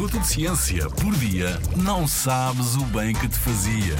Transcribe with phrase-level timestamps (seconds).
[0.00, 3.94] minuto de ciência por dia, não sabes o bem que te fazia.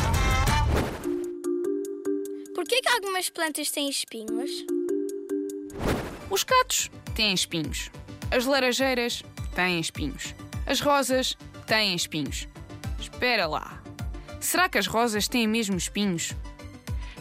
[2.55, 4.51] Por que, que algumas plantas têm espinhos?
[6.31, 7.91] Os catos têm espinhos.
[8.31, 9.23] As laranjeiras
[9.55, 10.35] têm espinhos.
[10.65, 11.37] As rosas
[11.67, 12.49] têm espinhos.
[12.99, 13.83] Espera lá.
[14.41, 16.33] Será que as rosas têm mesmo espinhos?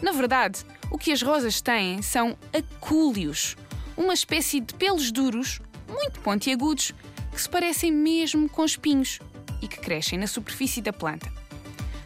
[0.00, 3.58] Na verdade, o que as rosas têm são acúlios,
[3.94, 6.94] uma espécie de pelos duros, muito pontiagudos,
[7.32, 9.18] que se parecem mesmo com espinhos
[9.62, 11.32] e que crescem na superfície da planta.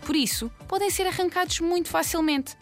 [0.04, 2.56] Por isso, podem ser arrancados muito facilmente.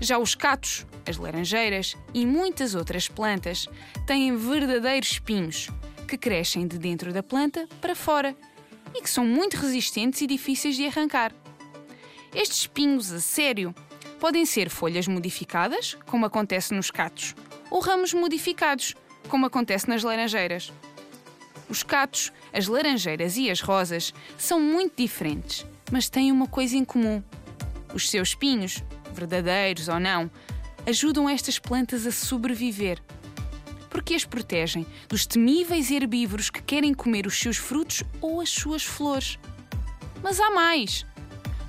[0.00, 3.66] Já os catos, as laranjeiras e muitas outras plantas
[4.06, 5.70] têm verdadeiros espinhos
[6.06, 8.36] que crescem de dentro da planta para fora
[8.94, 11.32] e que são muito resistentes e difíceis de arrancar.
[12.34, 13.74] Estes espinhos a sério
[14.20, 17.34] podem ser folhas modificadas, como acontece nos catos,
[17.70, 18.94] ou ramos modificados,
[19.28, 20.72] como acontece nas laranjeiras.
[21.68, 26.84] Os catos, as laranjeiras e as rosas são muito diferentes, mas têm uma coisa em
[26.84, 27.22] comum.
[27.92, 30.30] Os seus espinhos, verdadeiros ou não,
[30.86, 33.02] ajudam estas plantas a sobreviver.
[33.90, 38.84] Porque as protegem dos temíveis herbívoros que querem comer os seus frutos ou as suas
[38.84, 39.38] flores.
[40.22, 41.04] Mas há mais!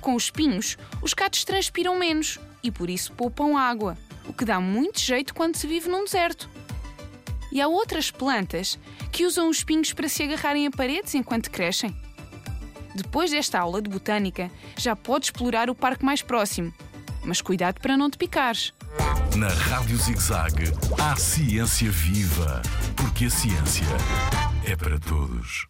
[0.00, 3.96] Com os espinhos, os catos transpiram menos e por isso poupam água,
[4.26, 6.48] o que dá muito jeito quando se vive num deserto.
[7.50, 8.78] E há outras plantas
[9.10, 11.94] que usam os espinhos para se agarrarem a paredes enquanto crescem.
[12.94, 16.72] Depois desta aula de botânica, já podes explorar o parque mais próximo.
[17.24, 18.72] Mas cuidado para não te picares.
[19.36, 22.62] Na Rádio ZigZag, há ciência viva,
[22.96, 23.86] porque a ciência
[24.64, 25.68] é para todos.